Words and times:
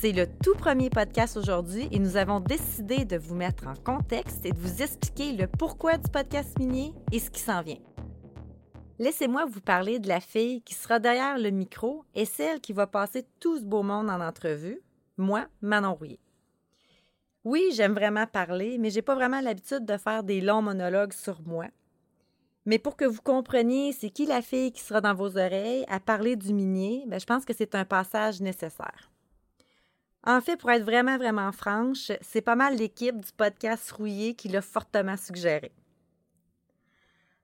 C'est 0.00 0.12
le 0.12 0.28
tout 0.44 0.54
premier 0.54 0.90
podcast 0.90 1.36
aujourd'hui 1.36 1.88
et 1.90 1.98
nous 1.98 2.16
avons 2.16 2.38
décidé 2.38 3.04
de 3.04 3.16
vous 3.16 3.34
mettre 3.34 3.66
en 3.66 3.74
contexte 3.74 4.46
et 4.46 4.52
de 4.52 4.58
vous 4.60 4.80
expliquer 4.80 5.32
le 5.32 5.48
pourquoi 5.48 5.96
du 5.96 6.08
podcast 6.08 6.56
minier 6.56 6.94
et 7.10 7.18
ce 7.18 7.32
qui 7.32 7.40
s'en 7.40 7.62
vient. 7.62 7.80
Laissez-moi 9.00 9.46
vous 9.46 9.60
parler 9.60 9.98
de 9.98 10.06
la 10.06 10.20
fille 10.20 10.62
qui 10.62 10.74
sera 10.74 11.00
derrière 11.00 11.36
le 11.36 11.50
micro 11.50 12.04
et 12.14 12.26
celle 12.26 12.60
qui 12.60 12.72
va 12.72 12.86
passer 12.86 13.26
tout 13.40 13.58
ce 13.58 13.64
beau 13.64 13.82
monde 13.82 14.08
en 14.08 14.20
entrevue, 14.20 14.80
moi, 15.16 15.48
Manon 15.62 15.94
Rouillet. 15.94 16.20
Oui, 17.42 17.64
j'aime 17.72 17.94
vraiment 17.94 18.28
parler, 18.28 18.78
mais 18.78 18.90
j'ai 18.90 19.02
pas 19.02 19.16
vraiment 19.16 19.40
l'habitude 19.40 19.84
de 19.84 19.96
faire 19.96 20.22
des 20.22 20.40
longs 20.40 20.62
monologues 20.62 21.12
sur 21.12 21.42
moi. 21.44 21.66
Mais 22.66 22.78
pour 22.78 22.96
que 22.96 23.04
vous 23.04 23.22
compreniez 23.22 23.92
c'est 23.92 24.10
qui 24.10 24.26
la 24.26 24.42
fille 24.42 24.70
qui 24.70 24.80
sera 24.80 25.00
dans 25.00 25.14
vos 25.14 25.36
oreilles 25.36 25.84
à 25.88 25.98
parler 25.98 26.36
du 26.36 26.54
minier, 26.54 27.02
ben, 27.08 27.18
je 27.18 27.26
pense 27.26 27.44
que 27.44 27.52
c'est 27.52 27.74
un 27.74 27.84
passage 27.84 28.40
nécessaire. 28.40 29.10
En 30.24 30.40
fait, 30.40 30.56
pour 30.56 30.70
être 30.70 30.84
vraiment, 30.84 31.16
vraiment 31.16 31.52
franche, 31.52 32.12
c'est 32.20 32.40
pas 32.42 32.56
mal 32.56 32.76
l'équipe 32.76 33.18
du 33.18 33.32
podcast 33.32 33.90
Rouillé 33.92 34.34
qui 34.34 34.48
l'a 34.48 34.62
fortement 34.62 35.16
suggéré. 35.16 35.72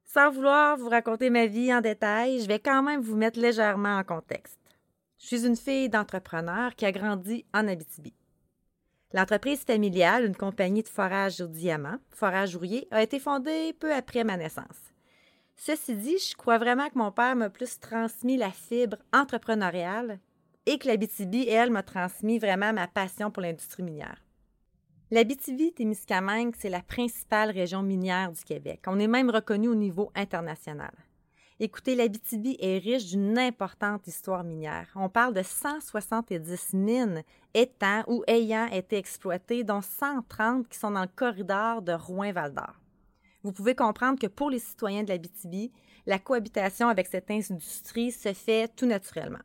Sans 0.05 0.31
vouloir 0.31 0.77
vous 0.77 0.89
raconter 0.89 1.31
ma 1.31 1.47
vie 1.47 1.75
en 1.75 1.81
détail, 1.81 2.41
je 2.41 2.47
vais 2.47 2.59
quand 2.59 2.83
même 2.83 3.01
vous 3.01 3.17
mettre 3.17 3.41
légèrement 3.41 3.99
en 3.99 4.05
contexte. 4.05 4.61
Je 5.19 5.27
suis 5.27 5.47
une 5.47 5.57
fille 5.57 5.89
d'entrepreneur 5.89 6.75
qui 6.75 6.85
a 6.85 6.93
grandi 6.93 7.45
en 7.55 7.67
Abitibi. 7.67 8.13
L'entreprise 9.13 9.63
familiale, 9.63 10.25
une 10.25 10.37
compagnie 10.37 10.83
de 10.83 10.89
forage 10.89 11.41
au 11.41 11.47
diamant, 11.47 11.99
Forage 12.11 12.57
Rouillé, 12.57 12.89
a 12.91 13.03
été 13.03 13.21
fondée 13.21 13.73
peu 13.73 13.95
après 13.95 14.25
ma 14.25 14.37
naissance. 14.37 14.93
Ceci 15.57 15.95
dit, 15.95 16.19
je 16.19 16.37
crois 16.37 16.59
vraiment 16.59 16.89
que 16.89 16.99
mon 16.99 17.13
père 17.13 17.37
m'a 17.37 17.49
plus 17.49 17.79
transmis 17.79 18.37
la 18.37 18.51
fibre 18.51 18.97
entrepreneuriale 19.13 20.19
et 20.67 20.79
que 20.79 20.89
l'Abitibi, 20.89 21.49
elle, 21.49 21.71
m'a 21.71 21.83
transmis 21.83 22.39
vraiment 22.39 22.73
ma 22.73 22.87
passion 22.89 23.31
pour 23.31 23.43
l'industrie 23.43 23.83
minière. 23.83 24.23
L'Abitibi-Témiscamingue, 25.11 26.55
c'est 26.59 26.71
la 26.71 26.83
principale 26.83 27.51
région 27.51 27.83
minière 27.83 28.33
du 28.33 28.43
Québec. 28.43 28.83
On 28.87 28.99
est 28.99 29.07
même 29.07 29.31
reconnu 29.31 29.69
au 29.69 29.75
niveau 29.75 30.11
international. 30.15 30.93
Écoutez, 31.61 31.95
l'Abitibi 31.95 32.57
est 32.59 32.79
riche 32.79 33.07
d'une 33.07 33.39
importante 33.39 34.09
histoire 34.09 34.43
minière. 34.43 34.89
On 34.97 35.09
parle 35.09 35.35
de 35.35 35.43
170 35.43 36.73
mines 36.73 37.23
étant 37.55 38.03
ou 38.09 38.25
ayant 38.27 38.67
été 38.67 38.97
exploitées, 38.97 39.63
dont 39.63 39.83
130 39.83 40.69
qui 40.69 40.77
sont 40.77 40.91
dans 40.91 41.03
le 41.03 41.09
corridor 41.15 41.83
de 41.83 41.93
Rouen-Val 41.93 42.55
d'Or. 42.55 42.75
Vous 43.45 43.53
pouvez 43.53 43.77
comprendre 43.77 44.19
que 44.19 44.27
pour 44.27 44.51
les 44.51 44.59
citoyens 44.59 45.05
de 45.05 45.11
l'Abitibi, 45.11 45.71
la 46.07 46.19
cohabitation 46.19 46.89
avec 46.89 47.07
cette 47.07 47.31
industrie 47.31 48.11
se 48.11 48.33
fait 48.33 48.69
tout 48.75 48.87
naturellement. 48.87 49.39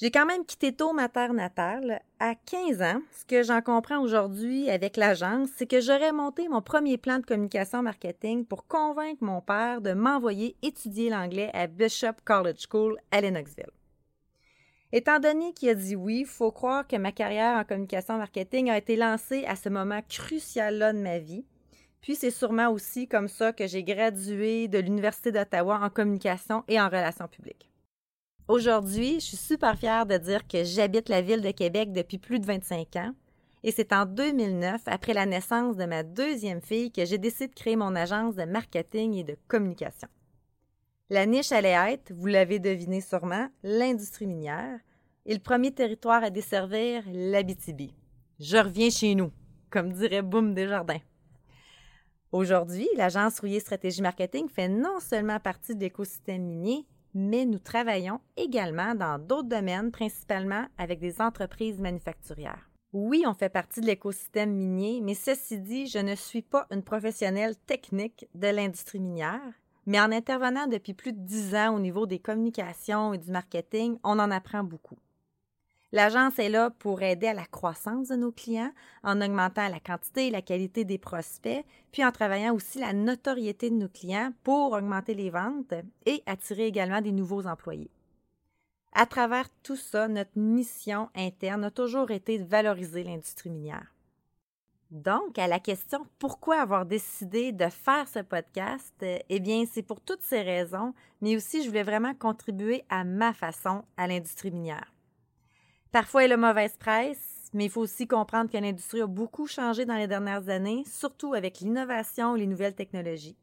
J'ai 0.00 0.10
quand 0.10 0.24
même 0.24 0.46
quitté 0.46 0.72
tôt 0.72 0.94
ma 0.94 1.10
terre 1.10 1.34
natale. 1.34 2.00
À 2.20 2.34
15 2.34 2.80
ans, 2.80 3.02
ce 3.12 3.26
que 3.26 3.42
j'en 3.42 3.60
comprends 3.60 4.00
aujourd'hui 4.00 4.70
avec 4.70 4.96
l'agence, 4.96 5.50
c'est 5.56 5.66
que 5.66 5.82
j'aurais 5.82 6.12
monté 6.12 6.48
mon 6.48 6.62
premier 6.62 6.96
plan 6.96 7.18
de 7.18 7.26
communication 7.26 7.82
marketing 7.82 8.46
pour 8.46 8.66
convaincre 8.66 9.22
mon 9.22 9.42
père 9.42 9.82
de 9.82 9.92
m'envoyer 9.92 10.56
étudier 10.62 11.10
l'anglais 11.10 11.50
à 11.52 11.66
Bishop 11.66 12.14
College 12.24 12.66
School 12.66 12.96
à 13.10 13.20
Lennoxville. 13.20 13.70
Étant 14.90 15.20
donné 15.20 15.52
qu'il 15.52 15.68
a 15.68 15.74
dit 15.74 15.96
oui, 15.96 16.20
il 16.20 16.26
faut 16.26 16.50
croire 16.50 16.86
que 16.86 16.96
ma 16.96 17.12
carrière 17.12 17.58
en 17.58 17.64
communication 17.64 18.16
marketing 18.16 18.70
a 18.70 18.78
été 18.78 18.96
lancée 18.96 19.44
à 19.44 19.54
ce 19.54 19.68
moment 19.68 20.00
crucial-là 20.08 20.94
de 20.94 20.98
ma 20.98 21.18
vie. 21.18 21.44
Puis 22.00 22.14
c'est 22.14 22.30
sûrement 22.30 22.70
aussi 22.70 23.06
comme 23.06 23.28
ça 23.28 23.52
que 23.52 23.66
j'ai 23.66 23.84
gradué 23.84 24.66
de 24.66 24.78
l'Université 24.78 25.30
d'Ottawa 25.30 25.78
en 25.82 25.90
communication 25.90 26.64
et 26.68 26.80
en 26.80 26.88
relations 26.88 27.28
publiques. 27.28 27.69
Aujourd'hui, 28.50 29.20
je 29.20 29.26
suis 29.26 29.36
super 29.36 29.78
fière 29.78 30.06
de 30.06 30.16
dire 30.16 30.44
que 30.48 30.64
j'habite 30.64 31.08
la 31.08 31.22
ville 31.22 31.40
de 31.40 31.52
Québec 31.52 31.92
depuis 31.92 32.18
plus 32.18 32.40
de 32.40 32.46
25 32.46 32.96
ans. 32.96 33.14
Et 33.62 33.70
c'est 33.70 33.92
en 33.92 34.06
2009, 34.06 34.80
après 34.86 35.14
la 35.14 35.24
naissance 35.24 35.76
de 35.76 35.84
ma 35.84 36.02
deuxième 36.02 36.60
fille, 36.60 36.90
que 36.90 37.04
j'ai 37.04 37.18
décidé 37.18 37.46
de 37.46 37.54
créer 37.54 37.76
mon 37.76 37.94
agence 37.94 38.34
de 38.34 38.42
marketing 38.42 39.14
et 39.14 39.22
de 39.22 39.36
communication. 39.46 40.08
La 41.10 41.26
niche 41.26 41.52
allait 41.52 41.92
être, 41.92 42.12
vous 42.12 42.26
l'avez 42.26 42.58
deviné 42.58 43.00
sûrement, 43.00 43.46
l'industrie 43.62 44.26
minière 44.26 44.80
et 45.26 45.34
le 45.34 45.40
premier 45.40 45.70
territoire 45.70 46.24
à 46.24 46.30
desservir, 46.30 47.04
l'Abitibi. 47.12 47.94
Je 48.40 48.56
reviens 48.56 48.90
chez 48.90 49.14
nous, 49.14 49.30
comme 49.70 49.92
dirait 49.92 50.22
Boom 50.22 50.54
Desjardins. 50.54 51.02
Aujourd'hui, 52.32 52.88
l'agence 52.96 53.38
Rouillé 53.38 53.60
Stratégie 53.60 54.02
Marketing 54.02 54.48
fait 54.48 54.68
non 54.68 54.98
seulement 54.98 55.38
partie 55.38 55.76
de 55.76 55.82
l'écosystème 55.82 56.42
minier, 56.42 56.84
mais 57.14 57.44
nous 57.44 57.58
travaillons 57.58 58.20
également 58.36 58.94
dans 58.94 59.18
d'autres 59.18 59.48
domaines, 59.48 59.90
principalement 59.90 60.66
avec 60.78 61.00
des 61.00 61.20
entreprises 61.20 61.80
manufacturières. 61.80 62.70
Oui, 62.92 63.24
on 63.26 63.34
fait 63.34 63.48
partie 63.48 63.80
de 63.80 63.86
l'écosystème 63.86 64.52
minier, 64.52 65.00
mais 65.00 65.14
ceci 65.14 65.60
dit, 65.60 65.86
je 65.86 65.98
ne 65.98 66.16
suis 66.16 66.42
pas 66.42 66.66
une 66.70 66.82
professionnelle 66.82 67.56
technique 67.56 68.26
de 68.34 68.48
l'industrie 68.48 68.98
minière, 68.98 69.40
mais 69.86 70.00
en 70.00 70.10
intervenant 70.10 70.66
depuis 70.66 70.94
plus 70.94 71.12
de 71.12 71.20
dix 71.20 71.54
ans 71.54 71.76
au 71.76 71.78
niveau 71.78 72.06
des 72.06 72.18
communications 72.18 73.14
et 73.14 73.18
du 73.18 73.30
marketing, 73.30 73.98
on 74.02 74.18
en 74.18 74.30
apprend 74.30 74.64
beaucoup. 74.64 74.98
L'agence 75.92 76.38
est 76.38 76.48
là 76.48 76.70
pour 76.70 77.02
aider 77.02 77.26
à 77.26 77.34
la 77.34 77.46
croissance 77.46 78.08
de 78.08 78.16
nos 78.16 78.30
clients 78.30 78.72
en 79.02 79.20
augmentant 79.20 79.68
la 79.68 79.80
quantité 79.80 80.28
et 80.28 80.30
la 80.30 80.40
qualité 80.40 80.84
des 80.84 80.98
prospects, 80.98 81.64
puis 81.90 82.04
en 82.04 82.12
travaillant 82.12 82.54
aussi 82.54 82.78
la 82.78 82.92
notoriété 82.92 83.70
de 83.70 83.74
nos 83.74 83.88
clients 83.88 84.32
pour 84.44 84.72
augmenter 84.72 85.14
les 85.14 85.30
ventes 85.30 85.74
et 86.06 86.22
attirer 86.26 86.66
également 86.66 87.00
des 87.00 87.10
nouveaux 87.10 87.46
employés. 87.46 87.90
À 88.92 89.06
travers 89.06 89.48
tout 89.62 89.76
ça, 89.76 90.06
notre 90.06 90.36
mission 90.36 91.08
interne 91.16 91.64
a 91.64 91.70
toujours 91.70 92.12
été 92.12 92.38
de 92.38 92.44
valoriser 92.44 93.02
l'industrie 93.02 93.50
minière. 93.50 93.94
Donc, 94.92 95.38
à 95.38 95.46
la 95.46 95.60
question 95.60 96.06
pourquoi 96.18 96.60
avoir 96.60 96.86
décidé 96.86 97.52
de 97.52 97.68
faire 97.68 98.08
ce 98.08 98.18
podcast, 98.20 98.94
eh 99.00 99.40
bien, 99.40 99.64
c'est 99.70 99.82
pour 99.82 100.00
toutes 100.00 100.22
ces 100.22 100.42
raisons, 100.42 100.94
mais 101.20 101.36
aussi 101.36 101.62
je 101.62 101.68
voulais 101.68 101.84
vraiment 101.84 102.14
contribuer 102.14 102.84
à 102.88 103.04
ma 103.04 103.32
façon 103.32 103.84
à 103.96 104.08
l'industrie 104.08 104.50
minière. 104.50 104.92
Parfois, 105.92 106.24
elle 106.24 106.32
a 106.32 106.36
mauvaise 106.36 106.76
presse, 106.76 107.50
mais 107.52 107.64
il 107.64 107.70
faut 107.70 107.80
aussi 107.80 108.06
comprendre 108.06 108.50
que 108.50 108.56
l'industrie 108.56 109.00
a 109.00 109.06
beaucoup 109.06 109.48
changé 109.48 109.84
dans 109.84 109.96
les 109.96 110.06
dernières 110.06 110.48
années, 110.48 110.84
surtout 110.86 111.34
avec 111.34 111.60
l'innovation 111.60 112.36
et 112.36 112.40
les 112.40 112.46
nouvelles 112.46 112.76
technologies. 112.76 113.36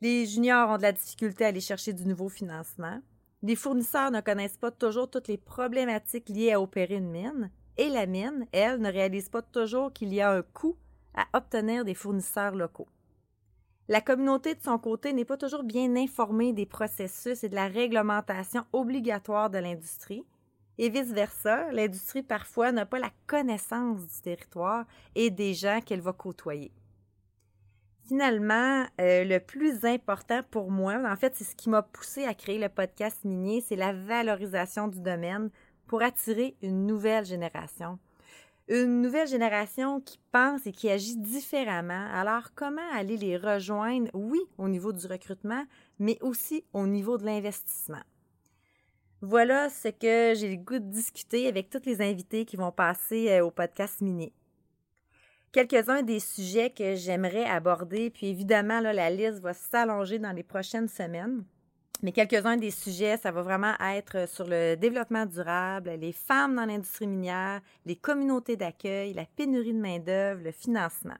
Les 0.00 0.26
juniors 0.26 0.70
ont 0.70 0.76
de 0.76 0.82
la 0.82 0.92
difficulté 0.92 1.44
à 1.44 1.48
aller 1.48 1.60
chercher 1.60 1.92
du 1.92 2.06
nouveau 2.06 2.28
financement. 2.28 3.00
Les 3.42 3.56
fournisseurs 3.56 4.12
ne 4.12 4.20
connaissent 4.20 4.56
pas 4.56 4.70
toujours 4.70 5.10
toutes 5.10 5.26
les 5.26 5.36
problématiques 5.36 6.28
liées 6.28 6.52
à 6.52 6.60
opérer 6.60 6.96
une 6.96 7.10
mine. 7.10 7.50
Et 7.76 7.88
la 7.88 8.06
mine, 8.06 8.46
elle, 8.52 8.80
ne 8.80 8.92
réalise 8.92 9.28
pas 9.28 9.42
toujours 9.42 9.92
qu'il 9.92 10.14
y 10.14 10.20
a 10.20 10.30
un 10.30 10.42
coût 10.42 10.76
à 11.14 11.26
obtenir 11.36 11.84
des 11.84 11.94
fournisseurs 11.94 12.54
locaux. 12.54 12.88
La 13.88 14.00
communauté, 14.00 14.54
de 14.54 14.62
son 14.62 14.78
côté, 14.78 15.12
n'est 15.12 15.24
pas 15.24 15.36
toujours 15.36 15.64
bien 15.64 15.96
informée 15.96 16.52
des 16.52 16.66
processus 16.66 17.42
et 17.42 17.48
de 17.48 17.54
la 17.54 17.66
réglementation 17.66 18.64
obligatoire 18.72 19.50
de 19.50 19.58
l'industrie, 19.58 20.24
et 20.78 20.88
vice-versa, 20.88 21.72
l'industrie 21.72 22.22
parfois 22.22 22.70
n'a 22.72 22.86
pas 22.86 23.00
la 23.00 23.10
connaissance 23.26 24.06
du 24.06 24.20
territoire 24.22 24.86
et 25.14 25.30
des 25.30 25.52
gens 25.52 25.80
qu'elle 25.84 26.00
va 26.00 26.12
côtoyer. 26.12 26.72
Finalement, 28.06 28.86
euh, 29.00 29.24
le 29.24 29.38
plus 29.38 29.84
important 29.84 30.40
pour 30.50 30.70
moi, 30.70 30.98
en 31.04 31.16
fait, 31.16 31.34
c'est 31.36 31.44
ce 31.44 31.54
qui 31.54 31.68
m'a 31.68 31.82
poussé 31.82 32.24
à 32.24 32.32
créer 32.32 32.58
le 32.58 32.70
podcast 32.70 33.24
minier, 33.24 33.60
c'est 33.60 33.76
la 33.76 33.92
valorisation 33.92 34.88
du 34.88 35.00
domaine 35.00 35.50
pour 35.86 36.02
attirer 36.02 36.56
une 36.62 36.86
nouvelle 36.86 37.26
génération. 37.26 37.98
Une 38.68 39.02
nouvelle 39.02 39.28
génération 39.28 40.00
qui 40.00 40.18
pense 40.30 40.66
et 40.66 40.72
qui 40.72 40.90
agit 40.90 41.16
différemment. 41.16 42.06
Alors, 42.12 42.54
comment 42.54 42.80
aller 42.94 43.16
les 43.16 43.36
rejoindre, 43.36 44.10
oui, 44.14 44.40
au 44.58 44.68
niveau 44.68 44.92
du 44.92 45.06
recrutement, 45.06 45.64
mais 45.98 46.18
aussi 46.22 46.64
au 46.72 46.86
niveau 46.86 47.18
de 47.18 47.24
l'investissement? 47.24 48.02
Voilà 49.20 49.68
ce 49.68 49.88
que 49.88 50.38
j'ai 50.38 50.48
le 50.48 50.62
goût 50.62 50.78
de 50.78 50.92
discuter 50.92 51.48
avec 51.48 51.70
tous 51.70 51.84
les 51.86 52.00
invités 52.00 52.44
qui 52.44 52.56
vont 52.56 52.70
passer 52.70 53.28
euh, 53.32 53.44
au 53.44 53.50
podcast 53.50 54.00
mini. 54.00 54.32
Quelques-uns 55.50 56.02
des 56.02 56.20
sujets 56.20 56.70
que 56.70 56.94
j'aimerais 56.94 57.44
aborder, 57.44 58.10
puis 58.10 58.28
évidemment, 58.28 58.80
la 58.80 59.10
liste 59.10 59.40
va 59.40 59.54
s'allonger 59.54 60.20
dans 60.20 60.30
les 60.30 60.44
prochaines 60.44 60.86
semaines. 60.86 61.44
Mais 62.00 62.12
quelques-uns 62.12 62.58
des 62.58 62.70
sujets, 62.70 63.16
ça 63.16 63.32
va 63.32 63.42
vraiment 63.42 63.74
être 63.80 64.28
sur 64.28 64.46
le 64.46 64.76
développement 64.76 65.26
durable, 65.26 65.90
les 65.98 66.12
femmes 66.12 66.54
dans 66.54 66.66
l'industrie 66.66 67.08
minière, 67.08 67.60
les 67.86 67.96
communautés 67.96 68.56
d'accueil, 68.56 69.14
la 69.14 69.26
pénurie 69.26 69.74
de 69.74 69.80
main-d'œuvre, 69.80 70.44
le 70.44 70.52
financement. 70.52 71.16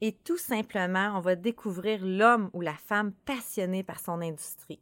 Et 0.00 0.12
tout 0.12 0.38
simplement, 0.38 1.14
on 1.16 1.20
va 1.20 1.34
découvrir 1.34 1.98
l'homme 2.00 2.48
ou 2.52 2.60
la 2.60 2.74
femme 2.74 3.12
passionné 3.24 3.82
par 3.82 3.98
son 3.98 4.20
industrie. 4.20 4.78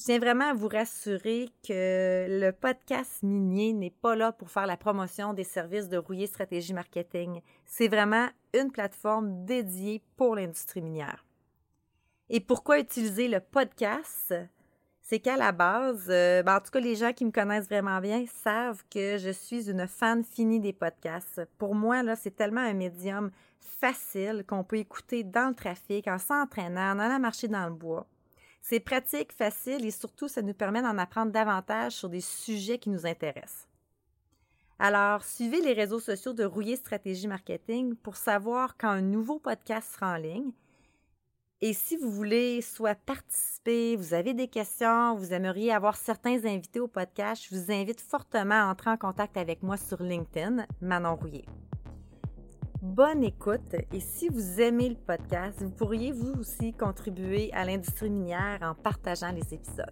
Je 0.00 0.06
tiens 0.06 0.18
vraiment 0.18 0.48
à 0.48 0.54
vous 0.54 0.68
rassurer 0.68 1.50
que 1.62 2.24
le 2.26 2.52
podcast 2.52 3.22
minier 3.22 3.74
n'est 3.74 3.90
pas 3.90 4.16
là 4.16 4.32
pour 4.32 4.50
faire 4.50 4.66
la 4.66 4.78
promotion 4.78 5.34
des 5.34 5.44
services 5.44 5.90
de 5.90 5.98
rouillé 5.98 6.26
stratégie 6.26 6.72
marketing. 6.72 7.42
C'est 7.66 7.88
vraiment 7.88 8.26
une 8.58 8.72
plateforme 8.72 9.44
dédiée 9.44 10.00
pour 10.16 10.36
l'industrie 10.36 10.80
minière. 10.80 11.26
Et 12.30 12.40
pourquoi 12.40 12.78
utiliser 12.78 13.28
le 13.28 13.40
podcast? 13.40 14.34
C'est 15.02 15.20
qu'à 15.20 15.36
la 15.36 15.52
base, 15.52 16.06
euh, 16.08 16.42
ben, 16.42 16.56
en 16.56 16.60
tout 16.60 16.70
cas, 16.70 16.80
les 16.80 16.96
gens 16.96 17.12
qui 17.12 17.26
me 17.26 17.30
connaissent 17.30 17.68
vraiment 17.68 18.00
bien 18.00 18.24
savent 18.42 18.82
que 18.90 19.18
je 19.18 19.30
suis 19.30 19.68
une 19.68 19.86
fan 19.86 20.24
finie 20.24 20.60
des 20.60 20.72
podcasts. 20.72 21.42
Pour 21.58 21.74
moi, 21.74 22.02
là, 22.02 22.16
c'est 22.16 22.34
tellement 22.34 22.62
un 22.62 22.72
médium 22.72 23.30
facile 23.58 24.44
qu'on 24.46 24.64
peut 24.64 24.78
écouter 24.78 25.24
dans 25.24 25.50
le 25.50 25.54
trafic, 25.54 26.08
en 26.08 26.18
s'entraînant, 26.18 26.92
en 26.92 27.00
allant 27.00 27.18
marcher 27.18 27.48
dans 27.48 27.66
le 27.66 27.74
bois. 27.74 28.06
C'est 28.60 28.80
pratique, 28.80 29.32
facile 29.32 29.84
et 29.84 29.90
surtout, 29.90 30.28
ça 30.28 30.42
nous 30.42 30.54
permet 30.54 30.82
d'en 30.82 30.98
apprendre 30.98 31.32
davantage 31.32 31.92
sur 31.92 32.08
des 32.08 32.20
sujets 32.20 32.78
qui 32.78 32.90
nous 32.90 33.06
intéressent. 33.06 33.66
Alors, 34.78 35.24
suivez 35.24 35.60
les 35.60 35.74
réseaux 35.74 36.00
sociaux 36.00 36.32
de 36.32 36.44
Rouillé 36.44 36.76
Stratégie 36.76 37.28
Marketing 37.28 37.94
pour 37.96 38.16
savoir 38.16 38.76
quand 38.78 38.88
un 38.88 39.02
nouveau 39.02 39.38
podcast 39.38 39.92
sera 39.92 40.14
en 40.14 40.16
ligne. 40.16 40.52
Et 41.60 41.74
si 41.74 41.98
vous 41.98 42.10
voulez 42.10 42.62
soit 42.62 42.94
participer, 42.94 43.94
vous 43.96 44.14
avez 44.14 44.32
des 44.32 44.48
questions, 44.48 45.14
vous 45.14 45.34
aimeriez 45.34 45.70
avoir 45.72 45.96
certains 45.96 46.46
invités 46.46 46.80
au 46.80 46.88
podcast, 46.88 47.44
je 47.46 47.54
vous 47.54 47.70
invite 47.70 48.00
fortement 48.00 48.54
à 48.54 48.70
entrer 48.70 48.88
en 48.88 48.96
contact 48.96 49.36
avec 49.36 49.62
moi 49.62 49.76
sur 49.76 50.02
LinkedIn, 50.02 50.64
Manon 50.80 51.16
Rouillé. 51.16 51.44
Bonne 52.82 53.24
écoute 53.24 53.76
et 53.92 54.00
si 54.00 54.30
vous 54.30 54.58
aimez 54.58 54.88
le 54.88 54.94
podcast, 54.94 55.60
vous 55.60 55.68
pourriez 55.68 56.12
vous 56.12 56.32
aussi 56.40 56.72
contribuer 56.72 57.52
à 57.52 57.66
l'industrie 57.66 58.08
minière 58.08 58.60
en 58.62 58.74
partageant 58.74 59.32
les 59.32 59.52
épisodes. 59.52 59.84